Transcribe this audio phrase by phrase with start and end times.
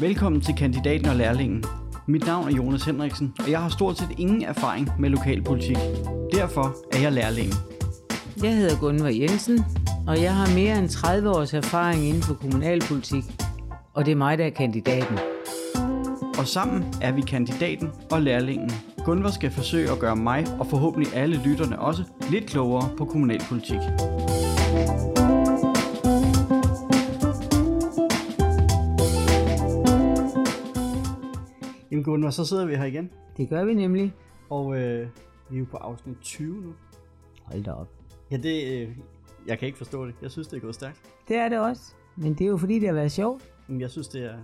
[0.00, 1.64] Velkommen til Kandidaten og Lærlingen.
[2.06, 5.76] Mit navn er Jonas Henriksen, og jeg har stort set ingen erfaring med lokalpolitik.
[6.32, 7.54] Derfor er jeg lærlingen.
[8.42, 9.64] Jeg hedder Gunvar Jensen,
[10.06, 13.24] og jeg har mere end 30 års erfaring inden for kommunalpolitik.
[13.94, 15.18] Og det er mig, der er kandidaten.
[16.38, 18.70] Og sammen er vi kandidaten og lærlingen.
[19.04, 23.78] Gunvar skal forsøge at gøre mig, og forhåbentlig alle lytterne også, lidt klogere på kommunalpolitik.
[32.02, 34.14] Jamen Gunvar, så sidder vi her igen, Det gør vi nemlig.
[34.50, 35.08] og øh,
[35.50, 36.72] vi er jo på afsnit 20 nu.
[37.42, 37.88] Hold da op.
[38.30, 38.96] Ja, det, øh,
[39.46, 40.14] jeg kan ikke forstå det.
[40.22, 41.00] Jeg synes, det er gået stærkt.
[41.28, 41.94] Det er det også.
[42.16, 43.42] Men det er jo fordi, det har været sjovt.
[43.68, 44.38] Men jeg synes, det er...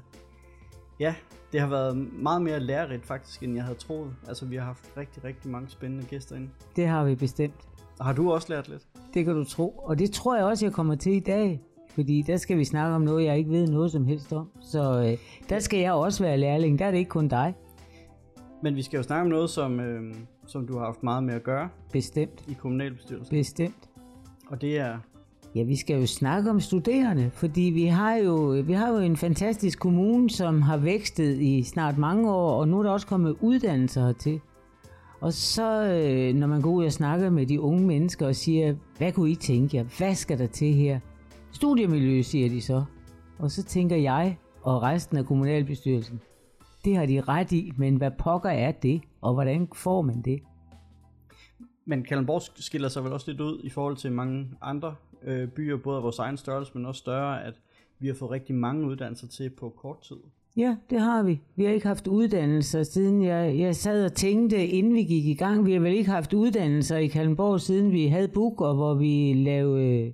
[1.01, 1.15] Ja,
[1.53, 4.15] det har været meget mere lærerigt faktisk, end jeg havde troet.
[4.29, 6.49] Altså, vi har haft rigtig, rigtig mange spændende gæster inde.
[6.77, 7.69] Det har vi bestemt.
[7.99, 8.83] Og har du også lært lidt?
[9.15, 9.69] Det kan du tro.
[9.69, 11.63] Og det tror jeg også, jeg kommer til i dag.
[11.99, 14.49] Fordi der skal vi snakke om noget, jeg ikke ved noget som helst om.
[14.61, 16.79] Så øh, der skal jeg også være lærling.
[16.79, 17.55] Der er det ikke kun dig.
[18.63, 20.15] Men vi skal jo snakke om noget, som, øh,
[20.47, 22.45] som du har haft meget med at gøre Bestemt.
[22.49, 23.37] i kommunalbestyrelsen.
[23.37, 23.89] Bestemt.
[24.49, 24.99] Og det er...
[25.55, 29.17] Ja, vi skal jo snakke om studerende, fordi vi har jo, vi har jo en
[29.17, 33.37] fantastisk kommune, som har vækstet i snart mange år, og nu er der også kommet
[33.41, 34.41] uddannelser hertil.
[35.21, 38.75] Og så, øh, når man går ud og snakker med de unge mennesker og siger,
[38.99, 39.85] hvad kunne I tænke jer?
[39.99, 41.01] Hvad skal der til her?
[41.53, 42.85] Studiemiljø, siger de så.
[43.39, 46.21] Og så tænker jeg og resten af kommunalbestyrelsen,
[46.85, 50.43] det har de ret i, men hvad pokker er det, og hvordan får man det?
[51.85, 55.77] Men Kalundborg skiller sig vel også lidt ud i forhold til mange andre øh, byer,
[55.77, 57.55] både af vores egen størrelse, men også større, at
[57.99, 60.17] vi har fået rigtig mange uddannelser til på kort tid.
[60.57, 61.41] Ja, det har vi.
[61.57, 65.35] Vi har ikke haft uddannelser siden jeg, jeg sad og tænkte, inden vi gik i
[65.35, 65.67] gang.
[65.67, 69.33] Vi har vel ikke haft uddannelser i Kalundborg, siden vi havde BUK, og hvor vi
[69.35, 70.13] lavede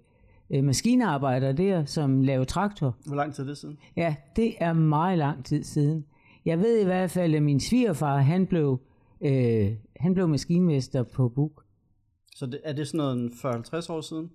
[0.54, 2.96] øh, maskinarbejder der, som lavede traktor.
[3.06, 3.78] Hvor lang tid er det siden?
[3.96, 6.06] Ja, det er meget lang tid siden.
[6.44, 8.80] Jeg ved i hvert fald, at min svigerfar, han blev,
[9.20, 11.64] øh, han blev maskinmester på BUK.
[12.36, 14.30] Så det, er det sådan noget 40-50 år siden?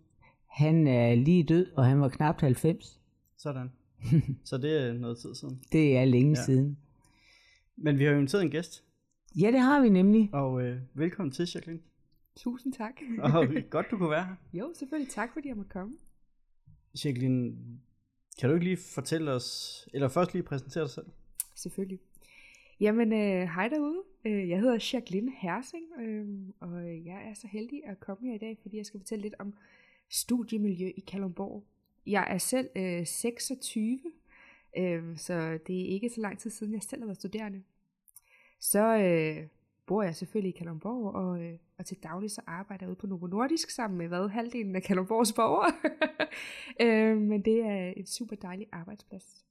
[0.48, 3.00] Han er lige død, og han var knap 90.
[3.38, 3.72] Sådan.
[4.46, 5.60] Så det er noget tid siden.
[5.72, 6.40] Det er længe Ja.
[6.40, 6.46] ja.
[6.46, 6.78] siden.
[7.78, 8.84] Men vi har jo inviteret en gæst,
[9.42, 10.30] Ja, det har vi nemlig.
[10.34, 11.84] og øh, velkommen til, Jacqueline.
[12.38, 12.92] Tusind tak.
[13.20, 14.36] Og godt, du kunne være her.
[14.60, 15.94] jo, selvfølgelig tak, fordi jeg måtte komme.
[17.06, 17.58] Jacqueline,
[18.40, 21.06] kan du ikke lige fortælle os, eller først lige præsentere dig selv?
[21.56, 22.00] Selvfølgelig.
[22.80, 24.04] Jamen, øh, hej derude.
[24.26, 26.28] Øh, jeg hedder Jacqueline Hersing, øh,
[26.60, 29.36] og jeg er så heldig at komme her i dag, fordi jeg skal fortælle lidt
[29.40, 29.54] om
[30.10, 31.64] studiemiljø i Kalundborg.
[32.06, 34.00] Jeg er selv øh, 26,
[34.78, 37.64] øh, så det er ikke så lang tid siden, jeg selv har været studerende.
[38.60, 39.48] Så øh,
[39.90, 43.08] bor jeg selvfølgelig i Kalundborg, og, øh, og til daglig så arbejder jeg ude på
[43.08, 45.74] Novo Nordisk sammen med hvad, halvdelen af Kalundborgs borgere.
[46.86, 49.46] øh, men det er en super dejlig arbejdsplads.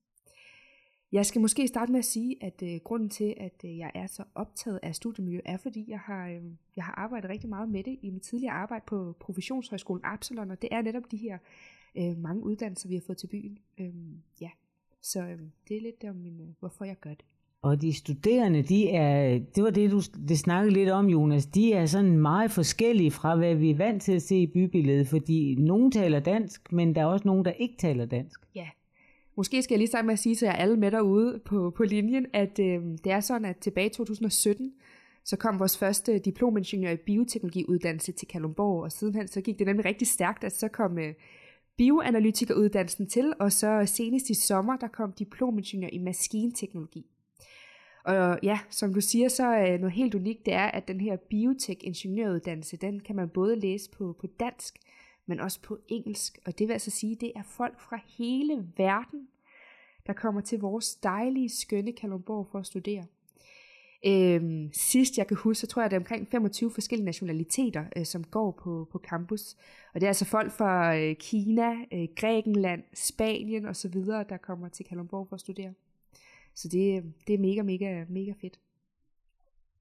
[1.12, 4.06] Jeg skal måske starte med at sige, at øh, grunden til, at øh, jeg er
[4.06, 6.42] så optaget af studiemiljø, er fordi, jeg har, øh,
[6.76, 10.62] jeg har arbejdet rigtig meget med det i mit tidligere arbejde på Professionshøjskolen Absalon, og
[10.62, 11.38] det er netop de her
[11.98, 13.58] øh, mange uddannelser, vi har fået til byen.
[13.78, 13.94] Øh,
[14.40, 14.50] ja,
[15.02, 17.24] så øh, det er lidt om, min, øh, hvorfor jeg gør det.
[17.62, 21.72] Og de studerende, de er, det var det, du det snakkede lidt om, Jonas, de
[21.72, 25.54] er sådan meget forskellige fra, hvad vi er vant til at se i bybilledet, fordi
[25.54, 28.40] nogen taler dansk, men der er også nogen, der ikke taler dansk.
[28.54, 28.66] Ja,
[29.36, 31.84] måske skal jeg lige starte med at sige til jer alle med derude på, på
[31.84, 34.72] linjen, at øh, det er sådan, at tilbage i 2017,
[35.24, 39.84] så kom vores første diplomingeniør i bioteknologiuddannelse til Kalundborg, og sidenhen så gik det nemlig
[39.84, 41.14] rigtig stærkt, at så kom øh,
[41.76, 47.06] bioanalytikeruddannelsen til, og så senest i sommer, der kom diplomingeniør i maskinteknologi.
[48.04, 51.16] Og ja, som du siger, så er noget helt unikt, det er, at den her
[51.16, 54.78] biotek-ingeniøruddannelse, den kan man både læse på, på dansk,
[55.26, 56.38] men også på engelsk.
[56.46, 59.28] Og det vil altså sige, det er folk fra hele verden,
[60.06, 63.04] der kommer til vores dejlige, skønne Kalundborg for at studere.
[64.06, 68.04] Øhm, sidst jeg kan huske, så tror jeg, det er omkring 25 forskellige nationaliteter, øh,
[68.04, 69.56] som går på, på campus.
[69.94, 74.86] Og det er altså folk fra øh, Kina, øh, Grækenland, Spanien osv., der kommer til
[74.86, 75.72] Kalundborg for at studere.
[76.58, 78.60] Så det, det er mega, mega, mega fedt.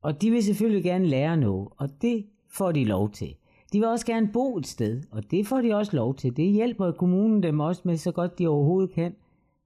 [0.02, 3.36] Og de vil selvfølgelig gerne lære noget, og det får de lov til.
[3.74, 6.38] De vil også gerne bo et sted, og det får de også lov til.
[6.38, 9.16] Det hjælper kommunen dem også med så godt de overhovedet kan.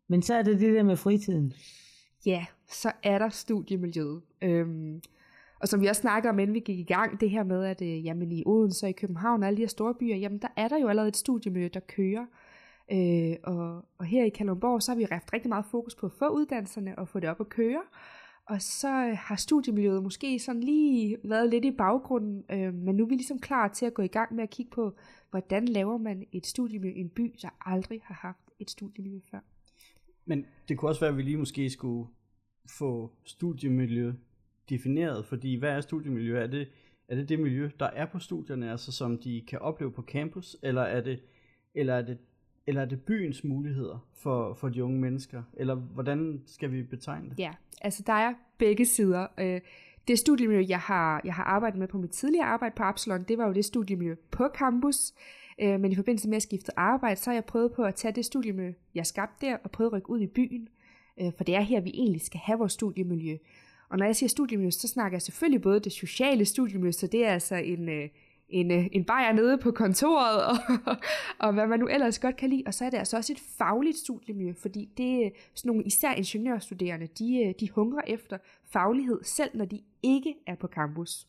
[0.07, 1.53] Men så er det det der med fritiden.
[2.25, 4.21] Ja, så er der studiemiljøet.
[4.41, 5.01] Øhm,
[5.59, 7.81] og som vi også snakker om, inden vi gik i gang, det her med, at
[7.81, 10.47] øh, jamen, i Odense og i København og alle de her store byer, jamen der
[10.57, 12.25] er der jo allerede et studiemiljø, der kører.
[12.91, 16.11] Øh, og, og her i Kalundborg, så har vi haft rigtig meget fokus på at
[16.11, 17.81] få uddannelserne og få det op at køre.
[18.45, 23.03] Og så øh, har studiemiljøet måske sådan lige været lidt i baggrunden, øh, men nu
[23.03, 24.95] er vi ligesom klar til at gå i gang med at kigge på,
[25.29, 29.39] hvordan laver man et studiemiljø i en by, der aldrig har haft et studiemiljø før.
[30.25, 32.09] Men det kunne også være, at vi lige måske skulle
[32.79, 34.13] få studiemiljø
[34.69, 36.43] defineret, fordi hvad er studiemiljø?
[36.43, 36.67] Er det,
[37.07, 40.55] er det det miljø, der er på studierne, altså som de kan opleve på campus,
[40.63, 41.19] eller er det,
[41.75, 42.17] eller er det,
[42.67, 45.43] eller er det byens muligheder for, for de unge mennesker?
[45.53, 47.39] Eller hvordan skal vi betegne det?
[47.39, 49.27] Ja, altså der er begge sider.
[49.39, 49.61] Øh,
[50.07, 53.37] det studiemiljø, jeg har, jeg har arbejdet med på mit tidligere arbejde på Absalon, det
[53.37, 55.13] var jo det studiemiljø på campus.
[55.61, 58.11] Øh, men i forbindelse med at skifte arbejde, så har jeg prøvet på at tage
[58.11, 60.67] det studiemiljø, jeg skabte der, og prøve at rykke ud i byen.
[61.21, 63.37] Øh, for det er her, vi egentlig skal have vores studiemiljø.
[63.89, 67.25] Og når jeg siger studiemiljø, så snakker jeg selvfølgelig både det sociale studiemiljø, så det
[67.25, 68.09] er altså en,
[68.51, 70.41] en, øh, en bajer nede på kontoret,
[70.85, 70.95] og,
[71.39, 72.63] og hvad man nu ellers godt kan lide.
[72.65, 76.13] Og så er det altså også et fagligt studiemiljø, fordi det er sådan nogle især
[76.13, 81.27] ingeniørstuderende, de, øh, de hungrer efter faglighed, selv når de ikke er på campus.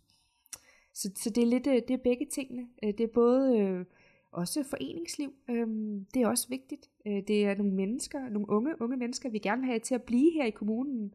[0.95, 2.67] Så, så det er lidt det er begge tingene.
[2.83, 3.85] Det er både øh,
[4.33, 5.67] også foreningsliv, øh,
[6.15, 6.91] det er også vigtigt.
[7.05, 10.33] Det er nogle mennesker, nogle unge, unge mennesker, vi gerne vil have til at blive
[10.33, 11.15] her i kommunen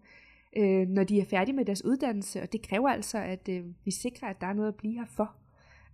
[0.57, 3.91] øh, når de er færdige med deres uddannelse, og det kræver altså, at øh, vi
[3.91, 5.35] sikrer, at der er noget at blive her for.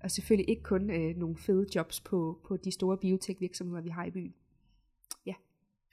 [0.04, 4.06] Og selvfølgelig ikke kun øh, nogle fede jobs på, på de store biotech-virksomheder, vi har
[4.06, 4.34] i byen.
[5.26, 5.34] Ja.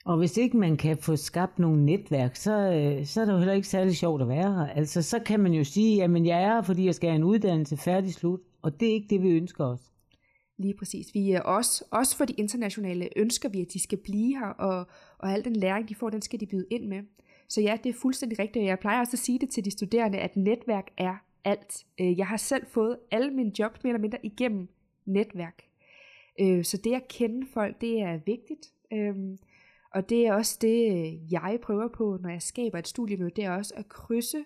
[0.05, 3.37] Og hvis ikke man kan få skabt nogle netværk, så, øh, så er det jo
[3.37, 4.67] heller ikke særlig sjovt at være her.
[4.67, 7.23] Altså, så kan man jo sige, at jeg er her, fordi jeg skal have en
[7.23, 9.91] uddannelse færdig slut, og det er ikke det, vi ønsker os.
[10.57, 11.13] Lige præcis.
[11.13, 14.87] Vi er også, også for de internationale ønsker vi, at de skal blive her, og,
[15.17, 17.03] og al den læring, de får, den skal de byde ind med.
[17.49, 19.71] Så ja, det er fuldstændig rigtigt, og jeg plejer også at sige det til de
[19.71, 21.15] studerende, at netværk er
[21.45, 21.85] alt.
[21.99, 24.67] Øh, jeg har selv fået alle mine jobs mere eller mindre igennem
[25.05, 25.63] netværk.
[26.39, 28.73] Øh, så det at kende folk, det er vigtigt.
[28.93, 29.15] Øh,
[29.93, 33.51] og det er også det, jeg prøver på, når jeg skaber et studiemøde, det er
[33.51, 34.45] også at krydse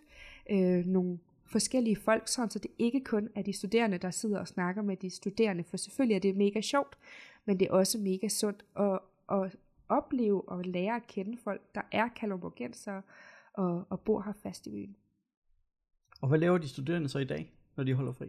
[0.85, 4.81] nogle forskellige folk, sådan så det ikke kun er de studerende, der sidder og snakker
[4.81, 6.97] med de studerende, for selvfølgelig er det mega sjovt,
[7.45, 8.99] men det er også mega sundt at,
[9.31, 9.55] at
[9.89, 13.01] opleve og lære at kende folk, der er kalumborgensere
[13.53, 14.95] og, og bor her fast i byen.
[16.25, 18.25] Og hvad laver de studerende så i dag, når de holder fri?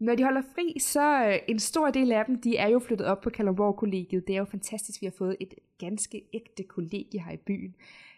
[0.00, 3.06] Når de holder fri, så øh, en stor del af dem, de er jo flyttet
[3.06, 4.26] op på Kalundborg Kollegiet.
[4.26, 7.74] Det er jo fantastisk, vi har fået et ganske ægte kollegie her i byen.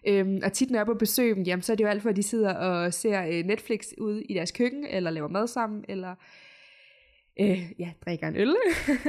[0.06, 2.02] Øhm, og tit når jeg er på besøg dem, jamen, så er det jo alt
[2.02, 5.46] for, at de sidder og ser øh, Netflix ude i deres køkken, eller laver mad
[5.46, 6.14] sammen, eller
[7.40, 8.56] øh, ja, drikker en øl.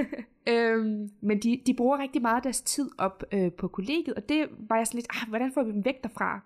[0.54, 4.30] øhm, men de, de bruger rigtig meget af deres tid op øh, på kollegiet, og
[4.30, 6.42] det var jeg sådan lidt, ah, hvordan får vi dem væk derfra?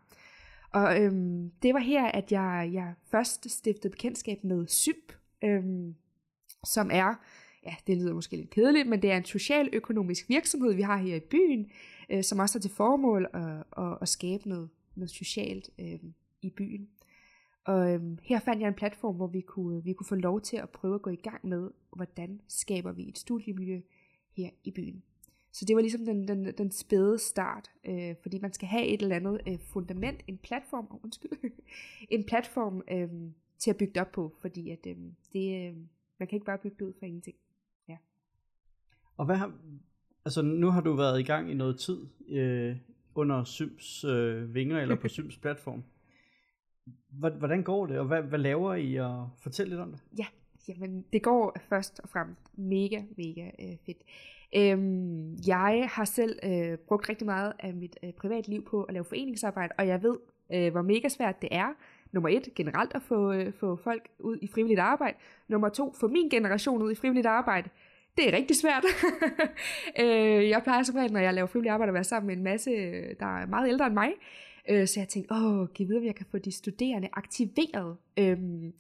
[0.76, 5.14] Og øhm, det var her, at jeg, jeg først stiftede bekendtskab med SYMP,
[5.44, 5.96] øhm,
[6.64, 7.14] som er,
[7.66, 11.16] ja, det lyder måske lidt kedeligt, men det er en socialøkonomisk virksomhed, vi har her
[11.16, 11.72] i byen,
[12.10, 16.00] øh, som også har til formål at, at, at skabe noget, noget socialt øh,
[16.42, 16.90] i byen.
[17.66, 20.58] Og øhm, her fandt jeg en platform, hvor vi kunne, vi kunne få lov til
[20.58, 23.82] at prøve at gå i gang med, hvordan skaber vi et studiemiljø
[24.38, 25.04] her i byen.
[25.56, 29.02] Så det var ligesom den, den, den spæde start, øh, fordi man skal have et
[29.02, 31.52] eller andet øh, fundament, en platform, oh, undskyld,
[32.16, 33.10] en platform øh,
[33.60, 34.96] til at bygge det op på, fordi at øh,
[35.34, 35.76] det, øh,
[36.20, 37.36] man kan ikke bare bygge det ud fra ingenting.
[37.88, 37.98] Ja.
[39.18, 39.54] Og hvad har,
[40.26, 42.76] altså nu har du været i gang i noget tid øh,
[43.16, 45.84] under Syms øh, vinger, eller på Syms platform.
[47.10, 50.02] Hvordan går det, og hvad, hvad laver I, og fortæl lidt om det?
[50.18, 50.26] Ja,
[50.68, 54.04] jamen det går først og fremmest mega, mega øh, fedt.
[54.56, 59.06] Øhm, jeg har selv øh, brugt rigtig meget af mit øh, privatliv på at lave
[59.06, 60.18] foreningsarbejde, og jeg ved,
[60.54, 61.74] øh, hvor mega svært det er,
[62.12, 65.18] nummer et, generelt at få, øh, få folk ud i frivilligt arbejde.
[65.48, 67.70] Nummer to, få min generation ud i frivilligt arbejde.
[68.18, 68.86] Det er rigtig svært.
[70.02, 72.44] øh, jeg plejer som regel, når jeg laver frivilligt arbejde, at være sammen med en
[72.44, 74.10] masse, øh, der er meget ældre end mig.
[74.70, 77.98] Øh, så jeg tænkte, åh, giv videre, om jeg kan få de studerende aktiveret.
[78.18, 78.74] Øhm,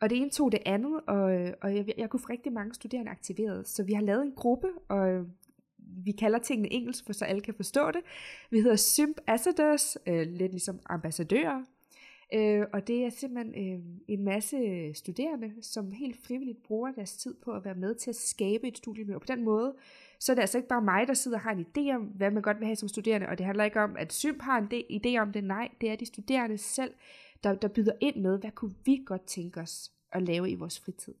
[0.00, 1.22] og det ene tog det andet, og,
[1.62, 3.68] og jeg, jeg kunne få rigtig mange studerende aktiveret.
[3.68, 5.26] Så vi har lavet en gruppe, og øh,
[5.78, 8.00] vi kalder tingene engelsk, for så alle kan forstå det.
[8.50, 11.62] Vi hedder Symp Ambassadors, øh, lidt ligesom ambassadører.
[12.34, 14.56] Øh, og det er simpelthen øh, en masse
[14.94, 18.76] studerende, som helt frivilligt bruger deres tid på at være med til at skabe et
[18.76, 19.14] studiemiljø.
[19.14, 19.74] Og på den måde,
[20.20, 22.30] så er det altså ikke bare mig, der sidder og har en idé om, hvad
[22.30, 24.84] man godt vil have som studerende, og det handler ikke om, at Symp har en
[24.92, 26.92] idé om det, nej, det er de studerende selv,
[27.44, 30.80] der, der byder ind med, hvad kunne vi godt tænke os at lave i vores
[30.80, 31.14] fritid.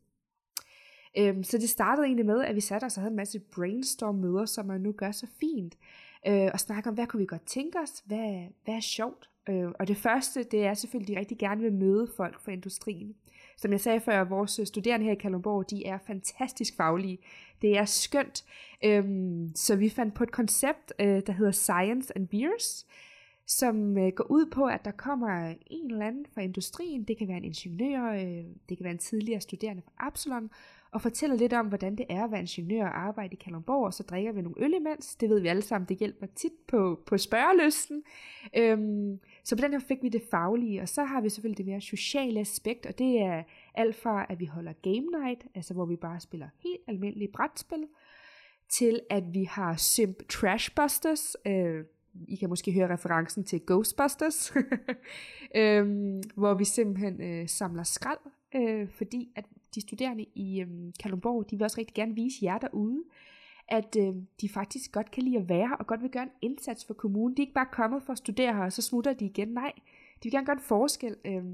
[1.18, 4.44] Øhm, så det startede egentlig med, at vi satte os og havde en masse brainstorm-møder,
[4.46, 5.78] som man nu gør så fint,
[6.26, 9.30] øh, og snakke om, hvad kunne vi godt tænke os, hvad, hvad er sjovt.
[9.48, 12.52] Øh, og det første, det er selvfølgelig, at de rigtig gerne vil møde folk fra
[12.52, 13.14] industrien.
[13.56, 17.18] Som jeg sagde før, vores studerende her i Kalundborg, de er fantastisk faglige.
[17.62, 18.44] Det er skønt.
[18.84, 22.86] Øhm, så vi fandt på et koncept, øh, der hedder Science and Beers,
[23.46, 27.28] som øh, går ud på, at der kommer en eller anden fra industrien, det kan
[27.28, 30.50] være en ingeniør, øh, det kan være en tidligere studerende fra Absalon,
[30.90, 33.94] og fortæller lidt om, hvordan det er at være ingeniør og arbejde i Kalundborg, og
[33.94, 35.16] så drikker vi nogle øl imens.
[35.16, 38.02] Det ved vi alle sammen, det hjælper tit på, på spørgelysten.
[38.56, 41.66] Øhm, så på den her fik vi det faglige, og så har vi selvfølgelig det
[41.66, 43.42] mere sociale aspekt, og det er
[43.74, 47.86] alt fra, at vi holder game night, altså hvor vi bare spiller helt almindelige brætspil,
[48.78, 51.84] til at vi har Simp Trashbusters, øh,
[52.28, 54.52] i kan måske høre referencen til Ghostbusters,
[55.60, 58.18] øhm, hvor vi simpelthen øh, samler skrald,
[58.54, 59.44] øh, fordi at
[59.74, 60.68] de studerende i øh,
[61.02, 63.02] Kalundborg, de vil også rigtig gerne vise jer derude,
[63.68, 66.30] at øh, de faktisk godt kan lide at være her, og godt vil gøre en
[66.42, 67.36] indsats for kommunen.
[67.36, 69.48] De er ikke bare kommet for at studere her, og så smutter de igen.
[69.48, 69.72] Nej,
[70.16, 71.16] de vil gerne gøre en forskel.
[71.24, 71.44] Øh,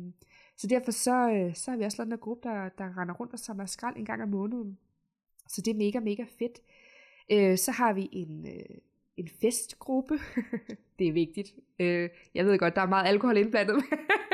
[0.57, 3.33] så derfor så, øh, så har vi også lavet en gruppe, der, der render rundt
[3.33, 4.79] og samler skrald en gang om måneden.
[5.49, 6.63] Så det er mega, mega fedt.
[7.33, 8.77] Øh, så har vi en, øh,
[9.23, 10.15] en festgruppe.
[10.99, 11.55] det er vigtigt.
[11.79, 13.85] Øh, jeg ved godt, der er meget alkohol indblandet,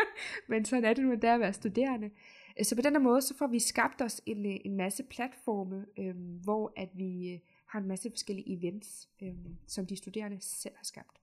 [0.48, 2.10] men sådan er det nu, der at være studerende.
[2.58, 5.02] Øh, så på den her måde, så får vi skabt os en, øh, en masse
[5.02, 9.34] platforme, øh, hvor at vi øh, har en masse forskellige events, øh,
[9.66, 11.20] som de studerende selv har skabt.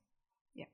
[0.55, 0.65] Ja.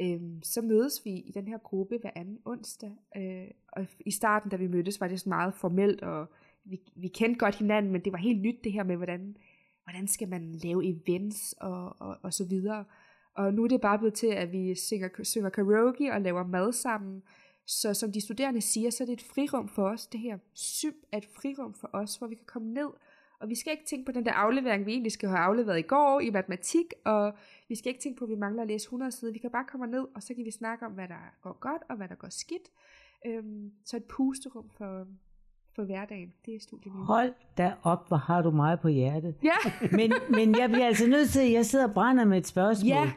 [0.00, 4.50] Øh, så mødes vi i den her gruppe hver anden onsdag, øh, og i starten,
[4.50, 6.26] da vi mødtes, var det sådan meget formelt, og
[6.64, 9.36] vi, vi kendte godt hinanden, men det var helt nyt det her med, hvordan,
[9.84, 12.84] hvordan skal man lave events og, og, og så videre.
[13.34, 16.72] Og nu er det bare blevet til, at vi synger, synger karaoke og laver mad
[16.72, 17.22] sammen,
[17.66, 20.06] så som de studerende siger, så er det et frirum for os.
[20.06, 22.88] Det her syb er et frirum for os, hvor vi kan komme ned.
[23.38, 25.82] Og vi skal ikke tænke på den der aflevering, vi egentlig skal have afleveret i
[25.82, 27.34] går i matematik, og
[27.68, 29.32] vi skal ikke tænke på, at vi mangler at læse 100 sider.
[29.32, 31.82] Vi kan bare komme ned, og så kan vi snakke om, hvad der går godt,
[31.88, 32.68] og hvad der går skidt.
[33.26, 35.06] Øhm, så et pusterum for,
[35.76, 36.32] for hverdagen.
[36.46, 37.04] Det er studiemiljø.
[37.04, 39.34] Hold da op, hvor har du meget på hjertet.
[39.44, 39.70] Ja.
[39.98, 42.88] men, men jeg bliver altså nødt til, at jeg sidder og brænder med et spørgsmål.
[42.88, 43.10] Ja,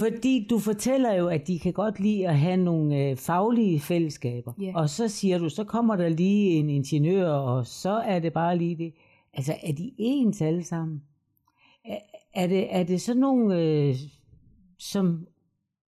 [0.00, 4.52] fordi du fortæller jo, at de kan godt lide at have nogle øh, faglige fællesskaber.
[4.60, 4.72] Ja.
[4.74, 8.58] Og så siger du, så kommer der lige en ingeniør, og så er det bare
[8.58, 8.94] lige det.
[9.34, 11.02] Altså, er de ens alle sammen?
[11.84, 11.98] Er,
[12.34, 13.96] er, det, er det sådan nogle, øh,
[14.78, 15.26] som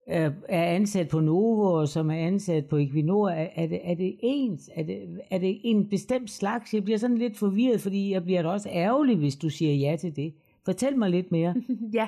[0.09, 3.95] er, er ansat på Novo, og som er ansat på Equinor, er, er, det, er
[3.95, 4.69] det ens?
[4.75, 6.73] Er det, er det en bestemt slags?
[6.73, 9.95] Jeg bliver sådan lidt forvirret, fordi jeg bliver da også ærgerlig, hvis du siger ja
[9.95, 10.33] til det.
[10.65, 11.55] Fortæl mig lidt mere.
[11.93, 12.07] ja,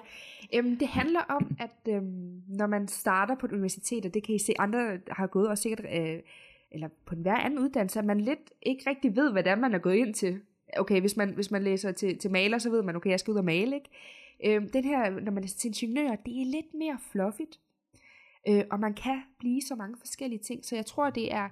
[0.53, 4.35] øhm, det handler om, at øhm, når man starter på et universitet, og det kan
[4.35, 6.19] I se, andre har gået og sikkert, øh,
[6.71, 9.55] eller på en hver anden uddannelse, at man lidt ikke rigtig ved, hvad det er,
[9.55, 10.39] man er gået ind til.
[10.77, 13.31] Okay, hvis man, hvis man læser til, til maler, så ved man, okay, jeg skal
[13.31, 13.89] ud og male, ikke?
[14.45, 17.59] Øhm, den her, når man er til ingeniør, det er lidt mere fluffigt.
[18.47, 20.65] Øh, og man kan blive så mange forskellige ting.
[20.65, 21.49] Så jeg tror, det er,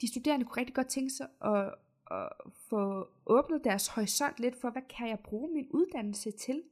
[0.00, 1.74] de studerende kunne rigtig godt tænke sig at,
[2.10, 2.28] at
[2.68, 6.62] få åbnet deres horisont lidt for, hvad kan jeg bruge min uddannelse til?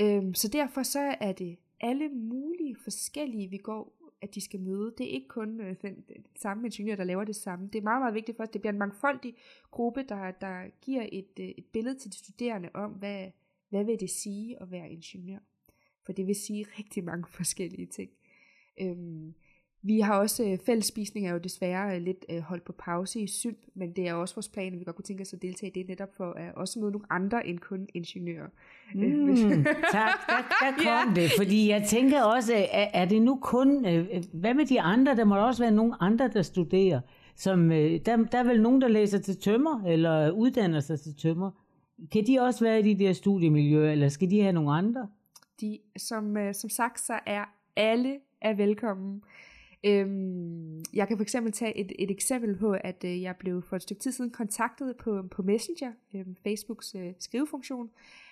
[0.00, 4.94] Øh, så derfor så er det alle mulige forskellige, vi går at de skal møde.
[4.98, 7.68] Det er ikke kun øh, den, den samme ingeniør, der laver det samme.
[7.72, 8.50] Det er meget, meget vigtigt for os.
[8.50, 9.34] Det bliver en mangfoldig
[9.70, 13.30] gruppe, der, der giver et, øh, et billede til de studerende om, hvad,
[13.68, 15.38] hvad vil det sige at være ingeniør.
[16.06, 18.10] For det vil sige rigtig mange forskellige ting.
[18.80, 19.34] Øhm,
[19.84, 23.26] vi har også øh, fællesspisning er jo desværre øh, lidt øh, holdt på pause i
[23.26, 25.70] SYMP, men det er også vores plan, at vi godt kunne tænke os at deltage
[25.70, 28.48] i det netop for at også møde nogle andre end kun ingeniører.
[28.94, 31.20] Mm, tak, der, der kom ja.
[31.20, 35.16] det, fordi jeg tænker også, er, er det nu kun, øh, hvad med de andre,
[35.16, 37.00] der må også være nogle andre, der studerer,
[37.36, 41.16] som, øh, der, der er vel nogen, der læser til tømmer, eller uddanner sig til
[41.16, 41.50] tømmer.
[42.12, 45.08] Kan de også være i de der studiemiljøer, eller skal de have nogle andre?
[45.60, 47.44] De, som, øh, som sagt, så er
[47.76, 49.22] alle er velkommen.
[49.86, 53.76] Øhm, jeg kan for eksempel tage et, et eksempel på, at øh, jeg blev for
[53.76, 57.90] et stykke tid siden kontaktet på, på Messenger, øh, Facebooks øh, skrivefunktion,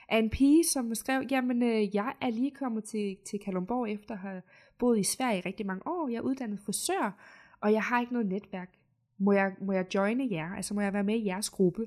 [0.08, 4.14] af en pige, som skrev, jamen øh, jeg er lige kommet til, til Kalundborg efter
[4.14, 4.42] at have
[4.78, 6.08] boet i Sverige i rigtig mange år.
[6.08, 7.16] Jeg er uddannet frisør,
[7.60, 8.70] og jeg har ikke noget netværk.
[9.18, 10.54] Må jeg, må jeg joine jer?
[10.56, 11.86] Altså må jeg være med i jeres gruppe?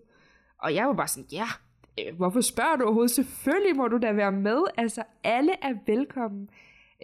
[0.57, 1.47] Og jeg var bare sådan, ja,
[1.99, 3.11] øh, hvorfor spørger du overhovedet?
[3.11, 4.63] Selvfølgelig må du da være med.
[4.77, 6.49] Altså alle er velkommen.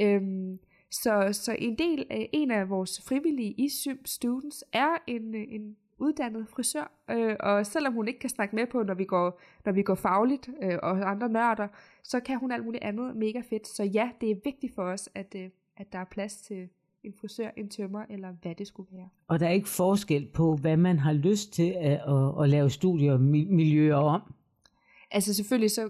[0.02, 0.60] Øhm,
[0.92, 5.76] så, så en del af en af vores frivillige i Sym Students er en, en
[5.98, 9.72] uddannet frisør, øh, og selvom hun ikke kan snakke med på, når vi går, når
[9.72, 11.68] vi går fagligt øh, og andre nørder,
[12.04, 13.68] så kan hun alt muligt andet mega fedt.
[13.68, 16.70] Så ja, det er vigtigt for os, at, øh, at der er plads til
[17.04, 19.10] en frisør, en tømmer, eller hvad det skulle være.
[19.28, 22.70] Og der er ikke forskel på, hvad man har lyst til at, at, at lave
[22.70, 24.22] studier og miljøer om?
[25.12, 25.90] Altså selvfølgelig så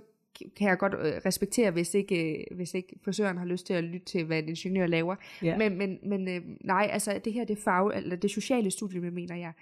[0.58, 3.84] kan jeg godt øh, respektere, hvis ikke, øh, hvis ikke frisøren har lyst til at
[3.84, 5.16] lytte til, hvad en ingeniør laver.
[5.44, 5.58] Ja.
[5.58, 9.36] Men, men, men øh, nej, altså det her, det fag, eller det sociale studie, mener
[9.36, 9.54] jeg.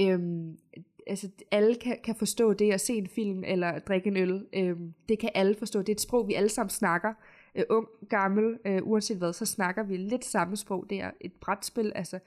[0.00, 0.58] Øhm,
[1.06, 4.46] altså alle kan, kan forstå det at se en film eller drikke en øl.
[4.52, 5.78] Øhm, det kan alle forstå.
[5.78, 7.14] Det er et sprog, vi alle sammen snakker.
[7.54, 10.86] Øh, ung, gammel, øh, uanset hvad, så snakker vi lidt samme sprog.
[10.90, 12.18] Det er et brætspil, altså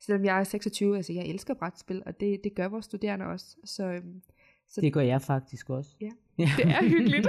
[0.00, 3.56] selvom jeg er 26, altså jeg elsker brætspil, og det, det gør vores studerende også.
[3.64, 4.22] Så, øhm,
[4.68, 5.90] så det gør jeg faktisk også.
[6.00, 7.26] Ja, det er hyggeligt.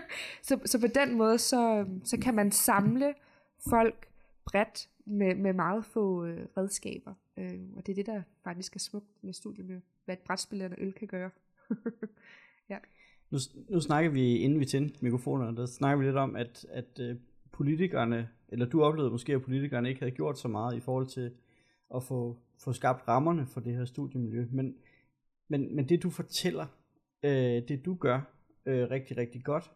[0.48, 3.14] så, så på den måde, så, så kan man samle
[3.70, 4.08] folk
[4.44, 7.14] bredt med, med meget få øh, redskaber.
[7.36, 10.76] Øh, og det er det, der faktisk er smukt med studiet, hvad et brætspil eller
[10.80, 11.30] øl kan gøre.
[12.70, 12.78] ja.
[13.30, 17.00] Nu, nu snakker vi, inden vi tændte mikrofonerne, der snakker vi lidt om, at, at
[17.00, 17.16] øh,
[17.52, 21.32] politikerne, eller du oplevede måske, at politikerne ikke havde gjort så meget i forhold til
[21.94, 24.46] at få, få skabt rammerne for det her studiemiljø.
[24.52, 24.74] Men,
[25.48, 26.66] men, men det du fortæller,
[27.22, 28.35] øh, det du gør
[28.66, 29.70] øh, rigtig, rigtig godt,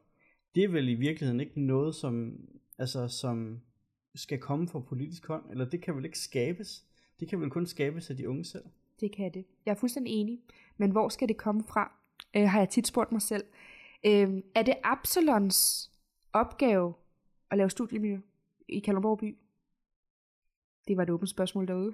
[0.54, 2.40] det er vel i virkeligheden ikke noget, som,
[2.78, 3.60] altså, som
[4.14, 6.84] skal komme fra politisk hånd, eller det kan vel ikke skabes?
[7.20, 8.64] Det kan vel kun skabes af de unge selv?
[9.00, 9.44] Det kan det.
[9.66, 10.40] Jeg er fuldstændig enig.
[10.76, 11.92] Men hvor skal det komme fra?
[12.36, 13.44] Øh, har jeg tit spurgt mig selv.
[14.06, 15.90] Øh, er det Absalons
[16.32, 16.94] opgave
[17.50, 18.20] at lave studiemiljø
[18.68, 19.38] i Kalundborg by?
[20.88, 21.92] Det var et åbent spørgsmål derude.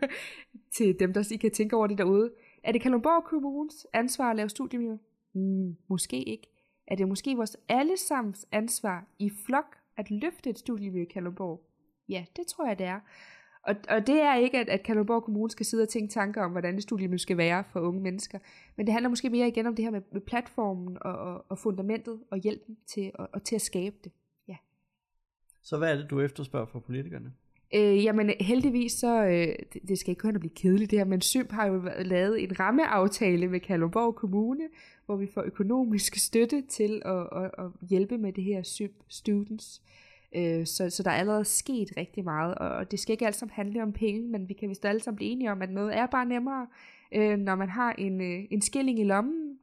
[0.76, 2.32] Til dem, der ikke kan tænke over det derude.
[2.62, 4.96] Er det Kalundborg Kommunes ansvar at lave studiemiljø?
[5.34, 6.46] Mm, måske ikke.
[6.86, 11.66] Er det måske vores allesammens ansvar i flok at løfte et studiemiljø i Kalundborg?
[12.08, 13.00] Ja, det tror jeg, det er.
[13.62, 16.50] Og, og det er ikke, at, at Kalundborg Kommune skal sidde og tænke tanker om,
[16.50, 18.38] hvordan det studiemiljø skal være for unge mennesker.
[18.76, 21.58] Men det handler måske mere igen om det her med, med platformen og, og, og
[21.58, 24.12] fundamentet og hjælpen til, og, og til at skabe det.
[24.48, 24.56] Ja.
[25.62, 27.32] Så hvad er det, du efterspørger fra politikerne?
[27.74, 31.06] Øh, jamen heldigvis så, øh, det, det skal ikke kun at blive kedeligt det her,
[31.06, 34.68] men SYMP har jo lavet en rammeaftale med Kalundborg Kommune,
[35.06, 39.82] hvor vi får økonomisk støtte til at, at, at hjælpe med det her SYMP Students.
[40.36, 43.54] Øh, så, så der er allerede sket rigtig meget, og det skal ikke alt sammen
[43.54, 46.06] handle om penge, men vi kan vist alle sammen blive enige om, at noget er
[46.06, 46.66] bare nemmere,
[47.12, 49.58] øh, når man har en, øh, en skilling i lommen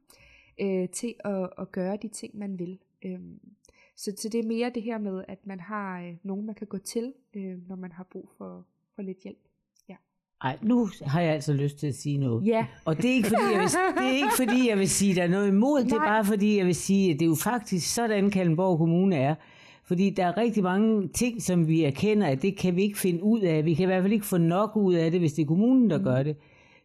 [0.60, 2.78] øh, til at, at gøre de ting, man vil.
[3.04, 3.18] Øh,
[3.98, 6.66] så, så det er mere det her med, at man har øh, nogen, man kan
[6.66, 8.64] gå til, øh, når man har brug for,
[8.94, 9.38] for lidt hjælp.
[9.88, 9.94] Ja.
[10.42, 12.46] Ej, nu har jeg altså lyst til at sige noget.
[12.46, 12.66] Ja.
[12.84, 15.22] Og det er ikke fordi, jeg vil, det er ikke fordi, jeg vil sige, der
[15.22, 15.80] er noget imod.
[15.80, 15.88] Nej.
[15.88, 19.16] Det er bare fordi, jeg vil sige, at det er jo faktisk sådan, Kalmborg Kommune
[19.16, 19.34] er.
[19.84, 23.22] Fordi der er rigtig mange ting, som vi erkender, at det kan vi ikke finde
[23.22, 23.64] ud af.
[23.64, 25.90] Vi kan i hvert fald ikke få nok ud af det, hvis det er kommunen,
[25.90, 26.04] der mm.
[26.04, 26.36] gør det.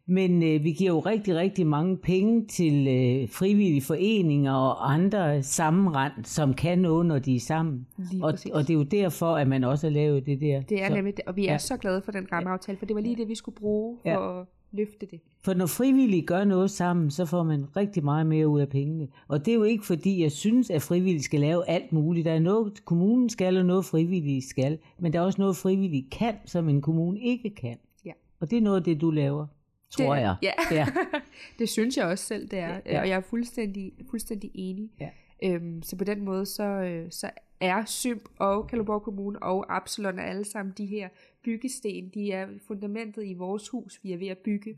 [0.08, 5.44] Men øh, vi giver jo rigtig, rigtig mange penge til øh, frivillige foreninger og andre
[5.44, 7.88] sammenrend, som kan noget, når de er sammen.
[8.22, 10.62] Og, og det er jo derfor, at man også har lavet det der.
[10.62, 11.58] Det er så, nemlig det, og vi er ja.
[11.58, 14.40] så glade for den rammeaftale, for det var lige det, vi skulle bruge for ja.
[14.40, 15.20] at løfte det.
[15.42, 19.08] For når frivillige gør noget sammen, så får man rigtig meget mere ud af pengene.
[19.28, 22.26] Og det er jo ikke fordi, jeg synes, at frivillige skal lave alt muligt.
[22.26, 24.78] Der er noget, kommunen skal, og noget frivillige skal.
[25.00, 27.78] Men der er også noget, frivillige kan, som en kommune ikke kan.
[28.06, 28.12] Ja.
[28.40, 29.48] Og det er noget af det, du laver
[29.98, 30.36] tror det, jeg.
[30.42, 30.88] Ja, ja.
[31.60, 32.82] det synes jeg også selv, det er.
[32.86, 33.02] Ja.
[33.02, 34.90] Og jeg er fuldstændig, fuldstændig enig.
[35.00, 35.10] Ja.
[35.44, 37.30] Øhm, så på den måde, så, øh, så
[37.60, 41.10] er Symp og Kalundborg Kommune og Absalon er alle sammen de her
[41.44, 42.10] byggesten.
[42.10, 44.78] De er fundamentet i vores hus, vi er ved at bygge.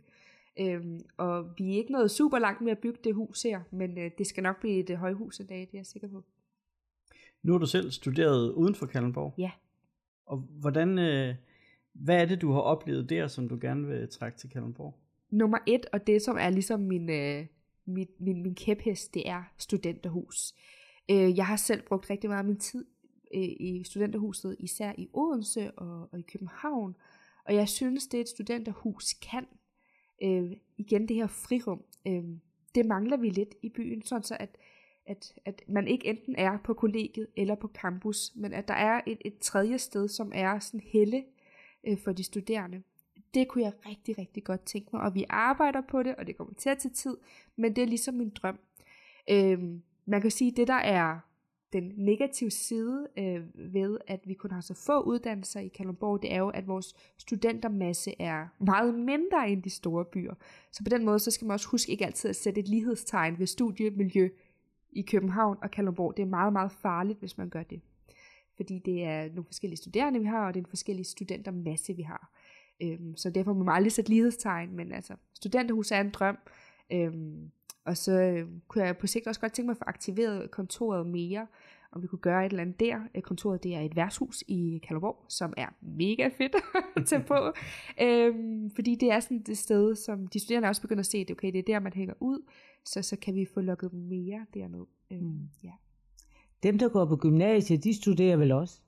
[0.59, 3.97] Øhm, og vi er ikke noget super langt med at bygge det hus her, men
[3.97, 6.23] øh, det skal nok blive et øh, højhus en dag, det er jeg sikker på.
[7.43, 9.33] Nu har du selv studeret uden for Kalundborg.
[9.37, 9.51] Ja.
[10.25, 11.35] Og hvordan, øh,
[11.93, 14.95] hvad er det, du har oplevet der, som du gerne vil trække til Kalundborg?
[15.29, 17.45] Nummer et, og det som er ligesom min, øh,
[17.85, 20.53] min, min, min kæphest, det er studenterhus.
[21.11, 22.85] Øh, jeg har selv brugt rigtig meget af min tid
[23.35, 26.95] øh, i studenterhuset, især i Odense og, og i København,
[27.45, 29.45] og jeg synes, det et studenterhus kan.
[30.23, 32.23] Øh, igen det her frirum, øh,
[32.75, 34.57] det mangler vi lidt i byen, sådan så at,
[35.05, 39.01] at, at man ikke enten er på kollegiet eller på campus, men at der er
[39.07, 41.23] et, et tredje sted, som er sådan helle
[41.87, 42.83] øh, for de studerende
[43.35, 46.37] det kunne jeg rigtig, rigtig godt tænke mig, og vi arbejder på det, og det
[46.37, 47.17] kommer til at tage tid,
[47.55, 48.59] men det er ligesom min drøm.
[49.29, 51.19] Øhm, man kan sige, at det der er
[51.73, 56.33] den negative side øh, ved, at vi kun har så få uddannelser i Kalundborg, det
[56.33, 60.33] er jo, at vores studentermasse er meget mindre end de store byer.
[60.71, 63.39] Så på den måde, så skal man også huske ikke altid at sætte et lighedstegn
[63.39, 64.29] ved studiemiljø
[64.91, 66.17] i København og Kalundborg.
[66.17, 67.81] Det er meget, meget farligt, hvis man gør det.
[68.55, 72.01] Fordi det er nogle forskellige studerende, vi har, og det er en forskellig studentermasse, vi
[72.01, 72.31] har.
[72.81, 76.37] Øhm, så derfor må man aldrig sætte lighedstegn, men altså, studenterhus er en drøm.
[76.91, 77.51] Øhm,
[77.85, 81.07] og så øh, kunne jeg på sigt også godt tænke mig at få aktiveret kontoret
[81.07, 81.47] mere,
[81.91, 82.99] om vi kunne gøre et eller andet der.
[83.15, 86.55] Øh, kontoret det er et værtshus i Kalundborg, som er mega fedt
[86.95, 87.35] at tage på.
[88.05, 91.31] øhm, fordi det er sådan et sted, som de studerende også begynder at se, at
[91.31, 92.39] okay, det er der, man hænger ud,
[92.85, 94.85] så, så kan vi få lukket mere derned.
[95.11, 95.49] Øhm, mm.
[95.63, 95.71] ja.
[96.63, 98.81] Dem, der går på gymnasiet, de studerer vel også?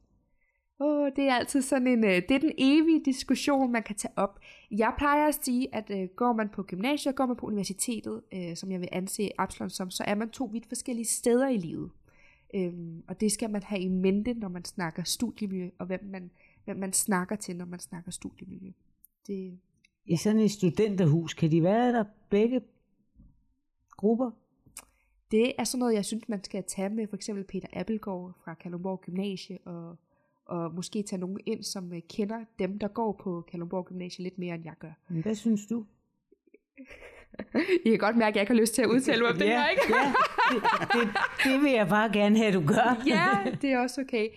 [0.79, 4.13] Oh, det er altid sådan en, øh, det er den evige diskussion, man kan tage
[4.15, 4.39] op.
[4.71, 8.55] Jeg plejer at sige, at øh, går man på gymnasiet, går man på universitetet, øh,
[8.55, 11.91] som jeg vil anse Absalon som, så er man to vidt forskellige steder i livet.
[12.55, 16.31] Øhm, og det skal man have i mente, når man snakker studiemiljø, og hvem man,
[16.65, 18.71] hvem man snakker til, når man snakker studiemiljø.
[19.27, 19.59] Det,
[20.05, 22.61] i sådan et studenterhus, kan de være der begge
[23.91, 24.31] grupper?
[25.31, 28.53] Det er sådan noget, jeg synes, man skal tage med for eksempel Peter Appelgaard fra
[28.53, 29.97] Kalundborg Gymnasie, og,
[30.47, 34.37] og måske tage nogen ind, som øh, kender dem, der går på Kalundborg Gymnasie lidt
[34.37, 34.91] mere, end jeg gør.
[35.07, 35.85] Hvad synes du?
[37.85, 39.47] I kan godt mærke, at jeg ikke har lyst til at udtale mig om det
[39.47, 39.81] her, ikke?
[39.95, 40.13] ja
[40.51, 43.03] det, det, det vil jeg bare gerne have, at du gør.
[43.15, 44.29] ja, det er også okay.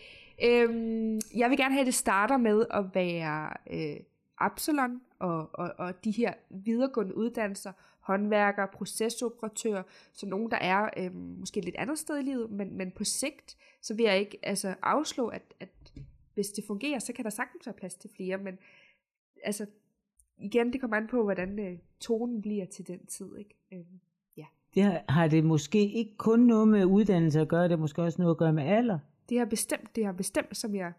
[0.45, 3.97] Øhm, jeg vil gerne have, at det starter med at være øh,
[4.39, 11.15] Absalon og, og, og de her videregående uddannelser, håndværker, procesoperatør, så nogen, der er øh,
[11.15, 14.75] måske lidt andet sted i livet, men, men på sigt, så vil jeg ikke altså,
[14.83, 15.69] afslå, at, at
[16.41, 18.59] hvis det fungerer, så kan der sagtens være plads til flere, men
[19.45, 19.67] altså,
[20.39, 23.57] igen, det kommer an på, hvordan øh, tonen bliver til den tid, ikke?
[23.73, 23.85] Øh,
[24.37, 24.45] ja.
[24.75, 28.03] Det har, har det måske ikke kun noget med uddannelse at gøre, det har måske
[28.03, 28.99] også noget at gøre med alder?
[29.29, 30.93] Det har bestemt, det har bestemt, som jeg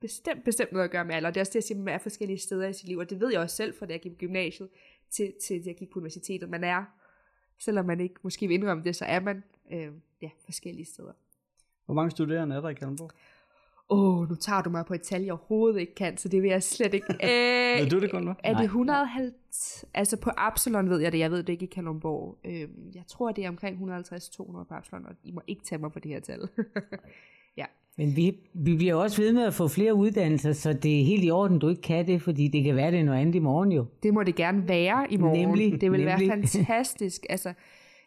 [0.00, 1.30] bestemt, bestemt noget at gøre med alder.
[1.30, 3.20] Det er også det, jeg siger, man er forskellige steder i sit liv, og det
[3.20, 4.68] ved jeg også selv, fra da jeg gik på gymnasiet,
[5.10, 6.48] til, til jeg gik på universitetet.
[6.48, 6.84] Man er,
[7.58, 11.12] selvom man ikke måske vil indrømme det, så er man øh, ja, forskellige steder.
[11.84, 13.10] Hvor mange studerende er der i Kalundborg?
[13.90, 16.42] Åh, oh, nu tager du mig på et tal, jeg overhovedet ikke kan, så det
[16.42, 17.06] vil jeg slet ikke.
[17.24, 19.84] Øh, Ved du det kun, Er det 150?
[19.94, 22.38] Altså på Absalon ved jeg det, jeg ved det ikke i Kalundborg.
[22.44, 25.92] Øh, jeg tror, det er omkring 150-200 på Absalon, og I må ikke tage mig
[25.92, 26.40] på det her tal.
[27.56, 27.64] ja.
[27.96, 31.24] Men vi, vi bliver også ved med at få flere uddannelser, så det er helt
[31.24, 33.38] i orden, du ikke kan det, fordi det kan være, det er noget andet i
[33.38, 33.86] morgen jo.
[34.02, 35.48] Det må det gerne være i morgen.
[35.48, 36.28] Nemlig, det vil nemlig.
[36.28, 37.26] være fantastisk.
[37.28, 37.52] Altså,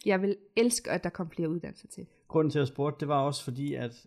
[0.06, 2.06] jeg vil elske, at der kommer flere uddannelser til.
[2.28, 4.06] Grunden til at spørge, det var også fordi, at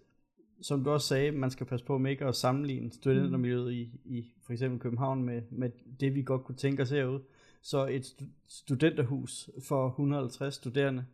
[0.62, 4.32] som du også sagde, man skal passe på med ikke at sammenligne studentermiljøet i, i
[4.42, 5.70] for eksempel København med, med
[6.00, 7.22] det, vi godt kunne tænke os herude.
[7.62, 11.04] Så et stu- studenterhus for 150 studerende,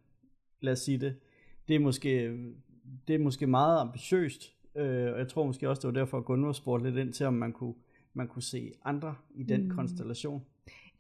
[0.61, 1.17] lad os sige det,
[1.69, 2.39] det er måske,
[3.09, 6.25] det er måske meget ambitiøst, øh, og jeg tror måske også, det var derfor, at
[6.25, 7.75] Gunnar spurgte lidt ind til, om man kunne,
[8.15, 9.71] man kunne se andre i den mm.
[9.71, 10.43] konstellation.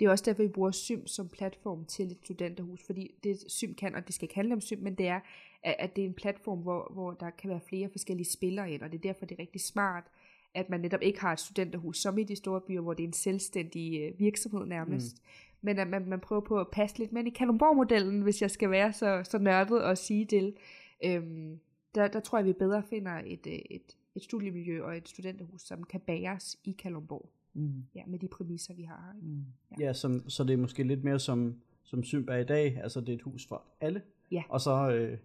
[0.00, 3.74] Det er også derfor, vi bruger Sym som platform til et studenterhus, fordi det Sym
[3.74, 5.20] kan, og det skal ikke handle om Sym, men det er,
[5.62, 8.92] at det er en platform, hvor, hvor der kan være flere forskellige spillere ind, og
[8.92, 10.04] det er derfor, det er rigtig smart,
[10.54, 13.09] at man netop ikke har et studenterhus, som i de store byer, hvor det er
[13.09, 15.59] en selvstændig øh, virksomhed nærmest, mm.
[15.62, 18.70] men at man, man prøver på at passe lidt med i Kalundborg-modellen, hvis jeg skal
[18.70, 20.54] være så, så nørdet og sige det.
[21.04, 21.61] Øhm,
[21.94, 25.62] der, der tror jeg, vi bedre finder et, øh, et, et studiemiljø og et studenterhus,
[25.62, 27.30] som kan bæres i Kalundborg.
[27.57, 27.85] Mm.
[27.95, 29.12] Ja, med de præmisser, vi har.
[29.16, 29.29] Ikke?
[29.29, 29.45] Mm.
[29.81, 33.01] Ja, som, så det er måske lidt mere som, som Symp er i dag, altså
[33.01, 34.03] det er et hus for alle.
[34.31, 34.42] Ja.
[34.49, 35.19] Og så, øh,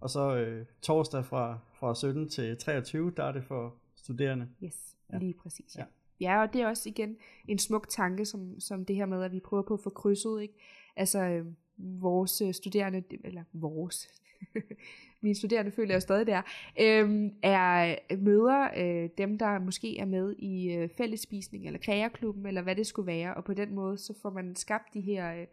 [0.00, 4.48] og så øh, torsdag fra, fra 17 til 23, der er det for studerende.
[4.64, 5.14] Yes, Ja.
[5.16, 5.20] ja.
[5.20, 5.76] lige præcis.
[5.76, 5.80] Ja.
[5.80, 5.86] Ja.
[6.20, 6.34] ja.
[6.36, 7.16] ja, og det er også igen
[7.48, 10.42] en smuk tanke, som, som det her med, at vi prøver på at få krydset,
[10.42, 10.54] ikke?
[10.96, 11.46] Altså, øh,
[11.76, 14.08] vores øh, studerende, eller vores,
[15.20, 16.42] mine studerende føler jeg stadig der,
[16.80, 22.62] øh, er møder øh, dem, der måske er med i øh, fællesspisning, eller kreaklubben, eller
[22.62, 25.46] hvad det skulle være, og på den måde, så får man skabt de her øh,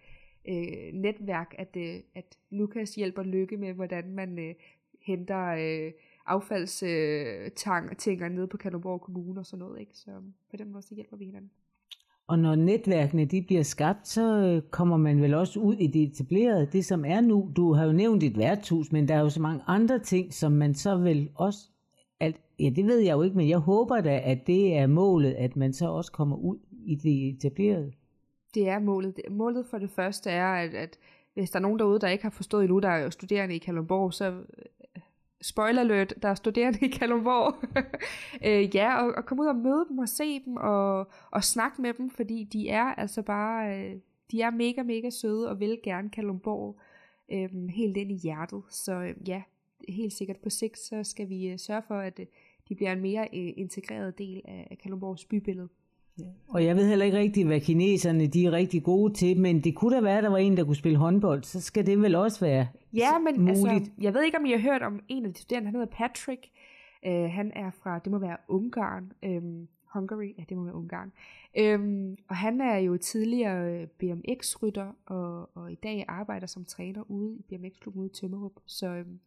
[0.48, 4.56] øh, netværk, at, øh, at Lukas hjælper Lykke med, hvordan man øh,
[5.02, 5.92] henter øh,
[6.26, 9.98] affaldstinger øh, nede på Kalundborg Kommune og sådan noget, ikke?
[9.98, 10.12] Så
[10.50, 11.52] på den måde, så hjælper vi hinanden.
[12.28, 16.04] Og når netværkene de bliver skabt, så øh, kommer man vel også ud i det
[16.04, 17.52] etablerede, det som er nu.
[17.56, 20.52] Du har jo nævnt et værtshus, men der er jo så mange andre ting, som
[20.52, 21.60] man så vel også...
[22.20, 25.34] At, ja, det ved jeg jo ikke, men jeg håber da, at det er målet,
[25.34, 27.92] at man så også kommer ud i det etablerede.
[28.54, 29.20] Det er målet.
[29.32, 30.98] Målet for det første er, at, at
[31.34, 33.58] hvis der er nogen derude, der ikke har forstået endnu, der er jo studerende i
[33.58, 34.34] Kalundborg, så
[35.46, 37.56] spoiler alert, der er studerende i Kalundborg.
[38.48, 41.82] øh, ja, og, og komme ud og møde dem og se dem og, og snakke
[41.82, 43.96] med dem, fordi de er altså bare, øh,
[44.32, 46.80] de er mega, mega søde og vil gerne Kalundborg
[47.32, 48.64] øh, helt ind i hjertet.
[48.70, 49.44] Så øh, ja,
[49.90, 52.26] helt sikkert på sigt, så skal vi øh, sørge for, at øh,
[52.70, 55.70] de bliver en mere øh, integreret del af, af Kalundborgs bybillede.
[56.48, 59.76] Og jeg ved heller ikke rigtigt, hvad kineserne de er rigtig gode til, men det
[59.76, 62.16] kunne da være, at der var en, der kunne spille håndbold, så skal det vel
[62.16, 63.68] også være Ja, men muligt.
[63.68, 65.96] altså, jeg ved ikke, om I har hørt om en af de studerende, han hedder
[65.96, 66.50] Patrick.
[67.08, 71.12] Uh, han er fra, det må være Ungarn, um, Hungary, ja, det må være Ungarn.
[71.76, 77.12] Um, og han er jo tidligere øh, BMX-rytter, og, og i dag arbejder som træner
[77.12, 78.52] ude i BMX-klubben ude i Tømmerup.
[78.66, 79.20] Så, um,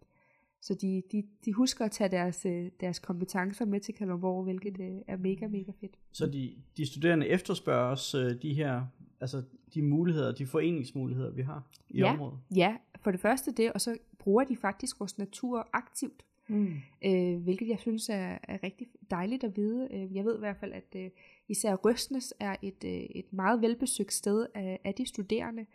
[0.61, 4.79] så de, de, de husker at tage deres, øh, deres kompetencer med til Kalundborg, hvilket
[4.79, 5.99] uh, er mega, mega fedt.
[6.13, 8.83] Så de, de studerende efterspørger også øh, de her,
[9.21, 9.43] altså
[9.75, 12.39] de muligheder, de foreningsmuligheder, vi har i ja, området.
[12.55, 16.25] ja, for det første det, og så bruger de faktisk vores natur aktivt.
[16.51, 16.73] Mm.
[17.05, 19.89] øh, hvilket jeg synes er, er rigtig dejligt at vide.
[19.91, 21.11] Øh, jeg ved i hvert fald, at øh,
[21.49, 25.67] især Røstnes er et, øh, et meget velbesøgt sted af, af de studerende,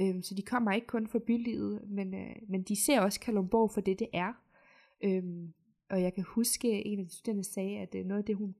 [0.00, 3.70] øh, så de kommer ikke kun for bylivet, men, øh, men de ser også Kalundborg
[3.70, 4.32] for det, det er.
[5.04, 5.52] Øhm,
[5.90, 8.36] og jeg kan huske, at en af de studerende sagde, at øh, noget af det,
[8.36, 8.54] hun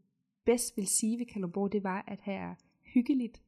[0.45, 2.55] bedst vil sige ved Kalundborg, det var, at her er
[2.95, 3.43] hyggeligt.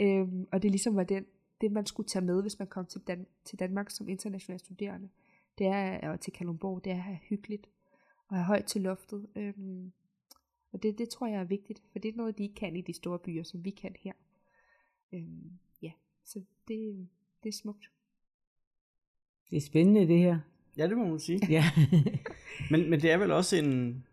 [0.00, 1.24] Øhm, og det ligesom var den,
[1.60, 5.08] det, man skulle tage med, hvis man kom til, Dan- til Danmark som international studerende.
[5.58, 7.68] Det er, og til Kalundborg, det er at have hyggeligt
[8.28, 9.26] og have højt til loftet.
[9.36, 9.92] Øhm,
[10.72, 12.80] og det, det tror jeg er vigtigt, for det er noget, de ikke kan i
[12.80, 14.12] de store byer, som vi kan her.
[15.12, 15.92] Øhm, ja,
[16.24, 17.08] så det,
[17.42, 17.90] det er smukt.
[19.50, 20.38] Det er spændende det her.
[20.76, 21.40] Ja, det må man sige.
[21.48, 21.64] Ja.
[22.70, 24.04] Men, men det er vel også en...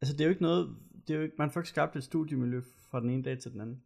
[0.00, 0.76] Altså, det er jo ikke noget...
[1.06, 3.52] Det er jo ikke, man får ikke skabt et studiemiljø fra den ene dag til
[3.52, 3.82] den anden.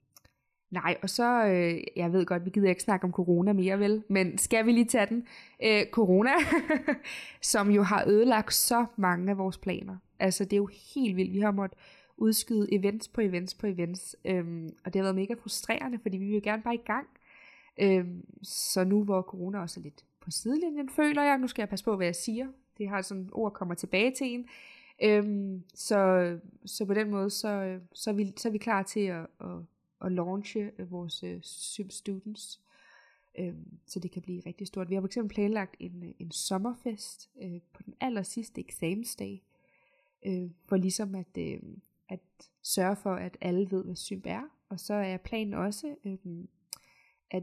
[0.70, 4.04] Nej, og så, øh, jeg ved godt, vi gider ikke snakke om corona mere, vel?
[4.08, 5.26] Men skal vi lige tage den?
[5.62, 6.30] Øh, corona,
[7.42, 9.96] som jo har ødelagt så mange af vores planer.
[10.18, 11.32] Altså, det er jo helt vildt.
[11.32, 11.78] Vi har måttet
[12.16, 14.16] udskyde events på events på events.
[14.24, 17.06] Øhm, og det har været mega frustrerende, fordi vi vil gerne bare i gang.
[17.80, 21.68] Øhm, så nu hvor corona også er lidt på sidelinjen, føler jeg, nu skal jeg
[21.68, 22.46] passe på, hvad jeg siger.
[22.78, 24.48] Det har sådan ord kommer tilbage til en.
[25.02, 29.00] Øhm, så, så på den måde, så, så, er vi, så er vi klar til
[29.00, 29.58] at, at,
[30.04, 32.60] at launche øh, vores øh, uh, Sym Students.
[33.38, 34.90] Øhm, så det kan blive rigtig stort.
[34.90, 39.42] Vi har for eksempel planlagt en, øh, en sommerfest øh, på den aller sidste eksamensdag,
[40.26, 41.60] øh, for ligesom at, øh,
[42.08, 42.20] at
[42.62, 44.42] sørge for, at alle ved, hvad Symp er.
[44.68, 46.44] Og så er planen også, øh,
[47.30, 47.42] at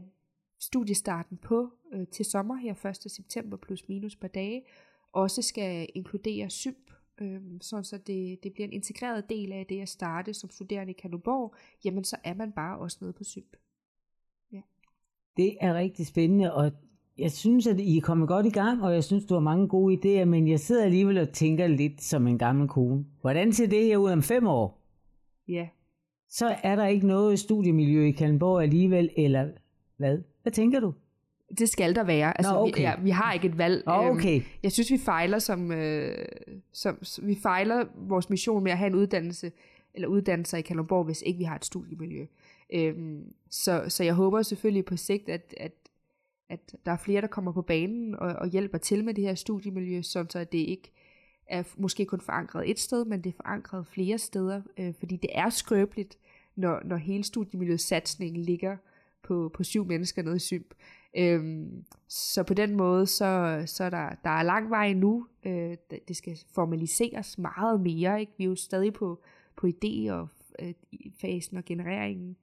[0.60, 3.12] studiestarten på øh, til sommer her 1.
[3.12, 4.62] september plus minus par dage,
[5.12, 6.90] også skal inkludere Symp,
[7.20, 10.92] øh, sådan så det, det bliver en integreret del af det at starte som studerende
[10.92, 13.56] i Kalundborg, jamen så er man bare også noget på Symp.
[15.36, 16.72] Det er rigtig spændende, og
[17.18, 19.68] jeg synes, at I er kommet godt i gang, og jeg synes, du har mange
[19.68, 23.04] gode idéer, men jeg sidder alligevel og tænker lidt som en gammel kone.
[23.20, 24.82] Hvordan ser det her ud om fem år?
[25.48, 25.68] Ja,
[26.28, 29.50] Så er der ikke noget studiemiljø i Kalundborg alligevel, eller
[29.96, 30.18] hvad?
[30.46, 30.94] Hvad tænker du?
[31.58, 32.38] det skal der være.
[32.38, 32.82] Altså, Nå, vi, okay.
[32.82, 33.82] ja, vi har ikke et valg.
[33.86, 34.42] Åh, Øhm, okay.
[34.62, 36.24] Jeg synes, vi fejler som, øh,
[36.72, 39.52] som, vi fejler vores mission med at have en uddannelse
[39.94, 42.26] eller uddannelser i Kalundborg, hvis ikke vi har et studiemiljø.
[42.72, 45.72] Øhm, så, så jeg håber selvfølgelig på sigt, at, at,
[46.48, 49.34] at der er flere, der kommer på banen og, og hjælper til med det her
[49.34, 50.92] studiemiljø, sådan så at det ikke
[51.46, 55.30] er måske kun forankret et sted, men det er forankret flere steder, øh, fordi det
[55.32, 56.18] er skrøbeligt,
[56.56, 58.76] når, når hele studiemiljøets satsning ligger
[59.26, 60.74] på, på syv mennesker nede i Symp.
[61.18, 65.26] Øhm, så på den måde, så, så er der, der er lang vej nu.
[65.46, 65.76] Øh,
[66.08, 68.20] det- skal formaliseres meget mere.
[68.20, 68.32] Ikke?
[68.38, 69.20] Vi er jo stadig på,
[69.56, 70.28] på idé og
[70.62, 72.36] øh, i fasen og genereringen.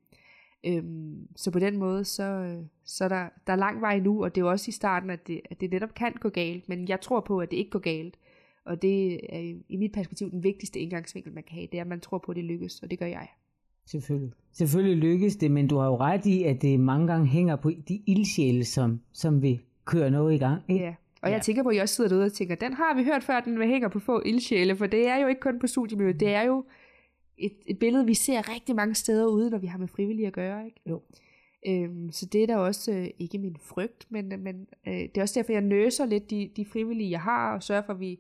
[0.66, 4.36] Øhm, så på den måde, så, så er der, der er lang vej nu, og
[4.36, 6.88] det er jo også i starten, at det, at det netop kan gå galt, men
[6.88, 8.18] jeg tror på, at det ikke går galt.
[8.66, 11.82] Og det er i- i mit perspektiv den vigtigste indgangsvinkel, man kan have, det er,
[11.82, 13.28] at man tror på, at det lykkes, og det gør jeg.
[13.86, 14.32] Selvfølgelig.
[14.54, 17.70] Selvfølgelig lykkes det, men du har jo ret i, at det mange gange hænger på
[17.88, 20.62] de ildsjæle, som, som vil køre noget i gang.
[20.70, 20.86] Ikke?
[20.86, 20.94] Ja.
[21.22, 21.42] Og jeg Ja.
[21.42, 23.62] tænker på, at I også sidder derude og tænker, den har vi hørt før, den
[23.62, 26.66] hænger på få ildsjæle, for det er jo ikke kun på studiemiljøet, det er jo
[27.38, 30.34] et, et billede, vi ser rigtig mange steder ude, når vi har med frivillige at
[30.34, 30.66] gøre.
[30.66, 30.82] Ikke?
[30.90, 31.02] Jo.
[31.68, 35.22] Øhm, så det er da også øh, ikke min frygt, men, men øh, det er
[35.22, 38.20] også derfor, jeg nøser lidt de, de frivillige, jeg har, og sørger for, at, vi,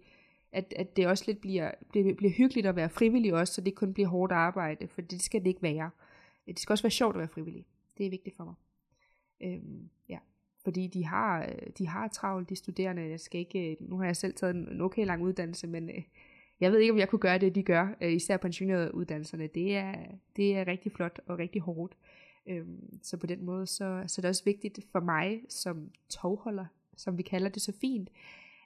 [0.54, 3.68] at, at det også lidt bliver, bliver, bliver hyggeligt at være frivillig også, så det
[3.68, 5.90] ikke kun bliver hårdt arbejde, for det skal det ikke være.
[6.48, 7.66] Det skal også være sjovt at være frivillig.
[7.98, 8.54] Det er vigtigt for mig.
[9.42, 10.18] Øhm, ja.
[10.64, 13.10] Fordi de har, de har travlt, de studerende.
[13.10, 16.04] Jeg skal ikke, nu har jeg selv taget en okay lang uddannelse, men øh,
[16.60, 19.48] jeg ved ikke, om jeg kunne gøre det, de gør, øh, især på ingeniøruddannelserne.
[19.48, 19.96] Det er,
[20.36, 21.98] det er rigtig flot og rigtig hårdt.
[22.48, 25.92] Øhm, så på den måde, så, så det er det også vigtigt for mig som
[26.10, 26.66] togholder,
[26.98, 28.10] som vi kalder det så fint,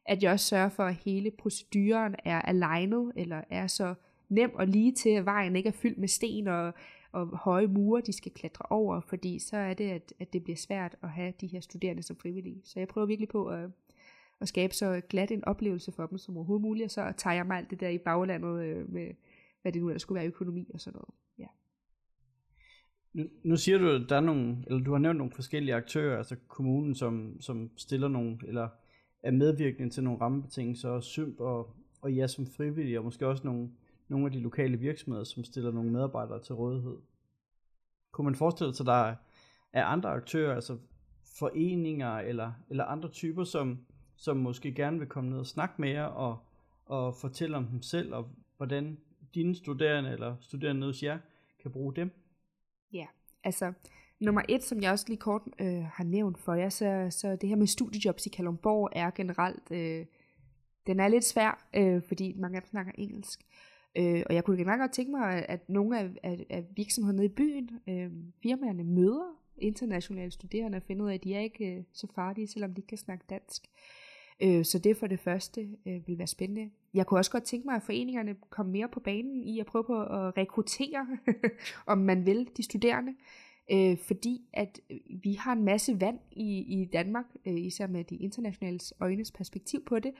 [0.07, 3.93] at jeg også sørger for, at hele proceduren er alignet, eller er så
[4.29, 6.73] nem og lige til, at vejen ikke er fyldt med sten og,
[7.11, 10.57] og høje mure, de skal klatre over, fordi så er det, at, at det bliver
[10.57, 12.61] svært at have de her studerende som frivillige.
[12.63, 13.69] Så jeg prøver virkelig på at,
[14.41, 17.45] at skabe så glat en oplevelse for dem som overhovedet muligt, og så tager jeg
[17.45, 19.13] mig alt det der i baglandet øh, med,
[19.61, 21.13] hvad det nu ellers skulle være, økonomi og sådan noget.
[21.39, 21.47] Ja.
[23.13, 26.17] Nu, nu siger du, at der er nogle, eller du har nævnt nogle forskellige aktører,
[26.17, 28.69] altså kommunen, som, som stiller nogle, eller
[29.27, 33.43] er medvirkende til nogle rammebetingelser, og Symp og, og ja som frivillige, og måske også
[33.43, 33.69] nogle,
[34.07, 36.97] nogle af de lokale virksomheder, som stiller nogle medarbejdere til rådighed.
[38.11, 39.15] Kunne man forestille sig, at der
[39.73, 40.77] er, andre aktører, altså
[41.39, 43.79] foreninger eller, eller andre typer, som,
[44.15, 46.37] som måske gerne vil komme ned og snakke med jer og,
[46.85, 48.97] og fortælle om dem selv, og hvordan
[49.35, 51.19] dine studerende eller studerende hos jer
[51.61, 52.11] kan bruge dem?
[52.93, 53.05] Ja,
[53.43, 53.73] altså
[54.19, 57.49] nummer et, som jeg også lige kort øh, har nævnt for jer, så, så det
[57.49, 60.05] her med studiejobs i Kalundborg er generelt, øh,
[60.87, 63.45] den er lidt svær, øh, fordi mange af dem snakker engelsk.
[63.97, 67.25] Øh, og jeg kunne generelt godt tænke mig, at, at nogle af, af, af virksomhederne
[67.25, 68.11] i byen, øh,
[68.43, 72.47] firmaerne møder internationale studerende og finder ud af, at de er ikke øh, så farlige,
[72.47, 73.67] selvom de ikke kan snakke dansk.
[74.43, 76.69] Øh, så det for det første øh, vil være spændende.
[76.93, 79.83] Jeg kunne også godt tænke mig, at foreningerne kom mere på banen i at prøve
[79.83, 81.07] på at rekruttere,
[81.85, 83.15] om man vil, de studerende
[83.71, 88.03] øh, fordi at øh, vi har en masse vand i, i Danmark, øh, især med
[88.03, 90.11] de internationale øjnes perspektiv på det,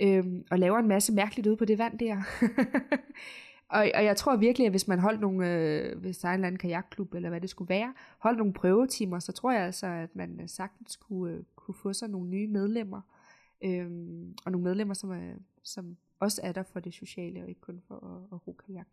[0.00, 2.16] øh, og laver en masse mærkeligt ud på det vand der.
[3.76, 6.34] og, og jeg tror virkelig, at hvis man holdt nogle, øh, hvis der er en
[6.34, 9.86] eller anden kajakklub, eller hvad det skulle være, holdt nogle prøvetimer, så tror jeg altså,
[9.86, 13.00] at man øh, sagtens kunne, øh, kunne få sig nogle nye medlemmer,
[13.64, 13.90] øh,
[14.44, 17.80] og nogle medlemmer, som, er, som også er der for det sociale, og ikke kun
[17.88, 18.88] for at, at ro kajak.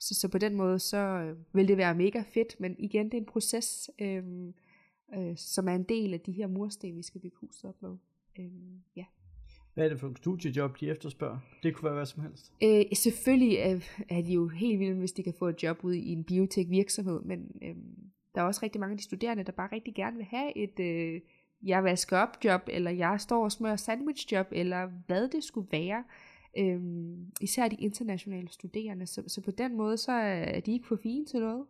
[0.00, 3.14] Så, så på den måde, så øh, vil det være mega fedt, men igen, det
[3.14, 4.24] er en proces, øh,
[5.14, 7.96] øh, som er en del af de her mursten, vi skal bygge huset op med.
[8.38, 8.50] Øh,
[8.96, 9.04] ja.
[9.74, 11.38] Hvad er det for et studiejob, de efterspørger?
[11.62, 12.52] Det kunne være hvad som helst.
[12.62, 15.98] Øh, selvfølgelig er, er de jo helt vilde, hvis de kan få et job ude
[15.98, 17.76] i en biotek virksomhed, men øh,
[18.34, 20.80] der er også rigtig mange af de studerende, der bare rigtig gerne vil have et
[20.80, 21.20] øh,
[21.62, 25.68] jeg vasker op job, eller jeg står og smører sandwich job, eller hvad det skulle
[25.70, 26.04] være.
[26.56, 29.06] Øhm, især de internationale studerende.
[29.06, 31.66] Så, så på den måde, så er de ikke for fine til noget.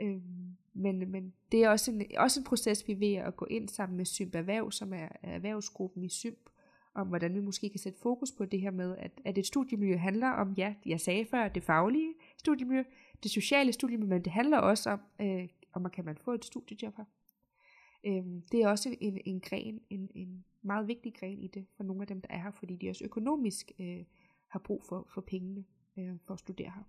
[0.00, 3.44] Øhm, men, men det er også en, også en proces, vi er ved at gå
[3.44, 6.50] ind sammen med Symp Erhverv, som er erhvervsgruppen i Symp,
[6.94, 9.96] om hvordan vi måske kan sætte fokus på det her med, at, at et studiemiljø
[9.96, 12.84] handler om, ja, jeg sagde før, det faglige studiemiljø,
[13.22, 16.44] det sociale studiemiljø, men det handler også om, øh, om man kan man få et
[16.44, 17.04] studiejob her.
[18.04, 21.84] Øhm, det er også en, en gren, en, en meget vigtig gren i det for
[21.84, 24.04] nogle af dem, der er her, fordi de også økonomisk øh,
[24.48, 25.64] har brug for, for pengene
[25.98, 26.82] øh, for at studere her.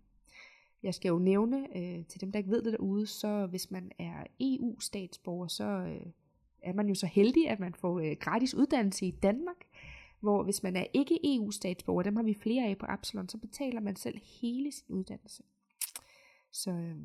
[0.83, 3.91] Jeg skal jo nævne øh, til dem, der ikke ved det derude, så hvis man
[3.99, 6.11] er EU-statsborger, så øh,
[6.61, 9.65] er man jo så heldig, at man får øh, gratis uddannelse i Danmark,
[10.19, 13.81] hvor hvis man er ikke EU-statsborger, dem har vi flere af på Absalon, så betaler
[13.81, 15.43] man selv hele sin uddannelse.
[16.51, 16.95] Så øh,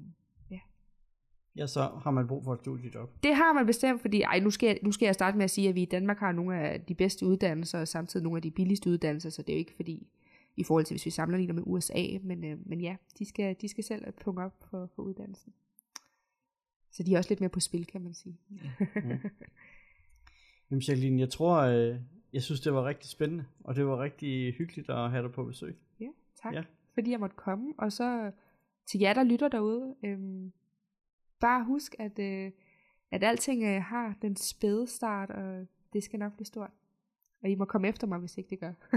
[1.56, 3.10] Ja, så har man brug for et studiejob.
[3.22, 5.50] Det har man bestemt, fordi ej, nu, skal jeg, nu skal jeg starte med at
[5.50, 8.42] sige, at vi i Danmark har nogle af de bedste uddannelser, og samtidig nogle af
[8.42, 10.06] de billigste uddannelser, så det er jo ikke fordi,
[10.56, 13.68] i forhold til hvis vi sammenligner med USA, men, øh, men ja, de skal, de
[13.68, 15.52] skal selv punge op for, for uddannelsen.
[16.90, 18.38] Så de er også lidt mere på spil, kan man sige.
[18.48, 19.10] mm.
[20.70, 21.96] Jamen Jacqueline, jeg tror, øh,
[22.32, 25.44] jeg synes det var rigtig spændende, og det var rigtig hyggeligt at have dig på
[25.44, 25.76] besøg.
[26.00, 26.08] Ja,
[26.42, 26.62] tak, ja.
[26.94, 28.30] fordi jeg måtte komme, og så
[28.86, 30.18] til jer, der lytter derude, øh,
[31.40, 32.50] bare husk, at, øh,
[33.10, 36.70] at alting øh, har den spæde start, og det skal nok blive stort.
[37.42, 38.72] Og I må komme efter mig, hvis ikke det gør.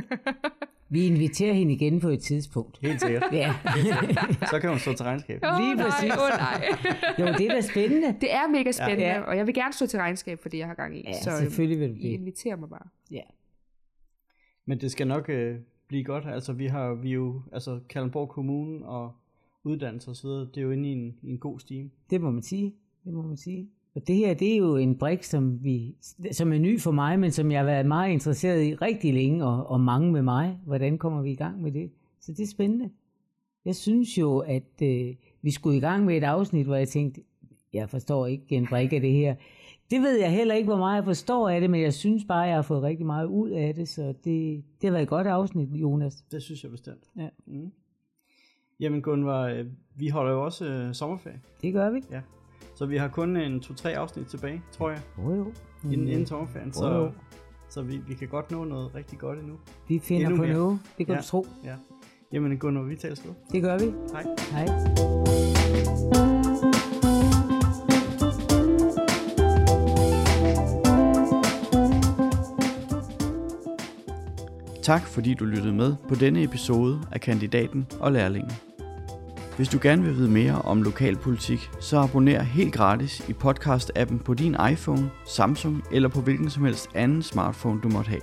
[0.89, 2.77] Vi inviterer hende igen på et tidspunkt.
[2.81, 3.23] Helt sikkert.
[3.31, 3.55] Ja.
[4.51, 5.39] Så kan hun stå til regnskab.
[5.43, 6.11] Oh, Lige præcis.
[6.11, 6.67] Åh oh, nej.
[7.19, 8.15] jo, det er da spændende.
[8.21, 9.21] Det er mega spændende, ja.
[9.21, 11.03] og jeg vil gerne stå til regnskab for det, jeg har gang i.
[11.07, 12.01] Ja, så selvfølgelig vil du det.
[12.01, 12.87] I inviterer mig bare.
[13.11, 13.21] Ja.
[14.65, 16.25] Men det skal nok øh, blive godt.
[16.27, 19.11] Altså, vi har vi jo, altså Kalundborg Kommune og
[19.67, 21.89] uddannelse osv., det er jo inde i en, i en god stime.
[22.09, 22.73] Det må man sige.
[23.05, 23.69] Det må man sige.
[23.95, 25.95] Og det her, det er jo en brik, som, vi,
[26.31, 29.45] som er ny for mig, men som jeg har været meget interesseret i rigtig længe,
[29.45, 30.59] og, og mange med mig.
[30.65, 31.91] Hvordan kommer vi i gang med det?
[32.19, 32.89] Så det er spændende.
[33.65, 37.21] Jeg synes jo, at øh, vi skulle i gang med et afsnit, hvor jeg tænkte,
[37.73, 39.35] jeg forstår ikke en brik af det her.
[39.91, 42.43] Det ved jeg heller ikke, hvor meget jeg forstår af det, men jeg synes bare,
[42.43, 45.09] at jeg har fået rigtig meget ud af det, så det, det har været et
[45.09, 46.23] godt afsnit, Jonas.
[46.31, 47.03] Det synes jeg bestemt.
[47.17, 47.29] Ja.
[47.45, 47.71] Mm.
[48.79, 51.41] Jamen Gunvar, øh, vi holder jo også øh, sommerferie.
[51.61, 52.01] Det gør vi.
[52.11, 52.21] Ja.
[52.75, 55.01] Så vi har kun en to-tre afsnit tilbage, tror jeg.
[55.17, 55.53] Jo jo.
[55.83, 57.11] Inden, inden sommerferien, så, jo.
[57.69, 59.55] så vi, vi kan godt nå noget rigtig godt endnu.
[59.87, 60.53] Vi finder endnu på mere.
[60.53, 61.21] noget, det kan ja.
[61.21, 61.47] du tro.
[61.63, 61.75] Ja.
[62.31, 63.31] Jamen Gunvar, vi taler sted.
[63.51, 63.93] Det gør vi.
[64.11, 64.25] Hej.
[64.51, 64.67] Hej.
[74.83, 78.51] Tak fordi du lyttede med på denne episode af Kandidaten og Lærlingen.
[79.57, 84.33] Hvis du gerne vil vide mere om lokalpolitik, så abonner helt gratis i podcast-appen på
[84.33, 88.21] din iPhone, Samsung eller på hvilken som helst anden smartphone du måtte have.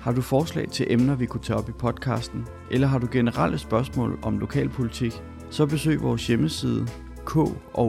[0.00, 3.58] Har du forslag til emner, vi kunne tage op i podcasten, eller har du generelle
[3.58, 6.86] spørgsmål om lokalpolitik, så besøg vores hjemmeside
[7.24, 7.86] kol.dk-nu.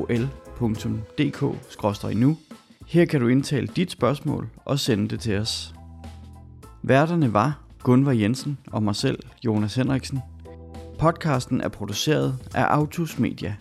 [2.87, 5.75] Her kan du indtale dit spørgsmål og sende det til os.
[6.83, 10.19] Værterne var Gunvar Jensen og mig selv, Jonas Henriksen.
[11.01, 13.55] Podcasten er produceret af Autos Media.